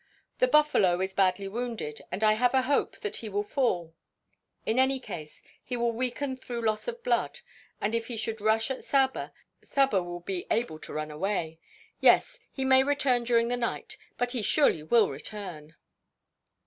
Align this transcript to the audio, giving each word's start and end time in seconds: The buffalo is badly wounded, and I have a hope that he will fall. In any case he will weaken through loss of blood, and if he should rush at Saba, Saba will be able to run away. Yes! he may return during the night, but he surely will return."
The 0.39 0.47
buffalo 0.47 0.99
is 0.99 1.13
badly 1.13 1.47
wounded, 1.47 2.01
and 2.11 2.23
I 2.23 2.33
have 2.33 2.55
a 2.55 2.63
hope 2.63 2.97
that 3.01 3.17
he 3.17 3.29
will 3.29 3.43
fall. 3.43 3.93
In 4.65 4.79
any 4.79 4.99
case 4.99 5.43
he 5.63 5.77
will 5.77 5.91
weaken 5.91 6.35
through 6.35 6.65
loss 6.65 6.87
of 6.87 7.03
blood, 7.03 7.41
and 7.79 7.93
if 7.93 8.07
he 8.07 8.17
should 8.17 8.41
rush 8.41 8.71
at 8.71 8.83
Saba, 8.83 9.31
Saba 9.63 10.01
will 10.01 10.21
be 10.21 10.47
able 10.49 10.79
to 10.79 10.93
run 10.93 11.11
away. 11.11 11.59
Yes! 11.99 12.39
he 12.51 12.65
may 12.65 12.81
return 12.81 13.23
during 13.25 13.49
the 13.49 13.55
night, 13.57 13.95
but 14.17 14.31
he 14.31 14.41
surely 14.41 14.81
will 14.81 15.07
return." 15.11 15.75